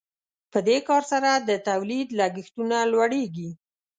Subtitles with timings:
[0.51, 3.49] په دې کار سره د تولید لګښتونه لوړیږي.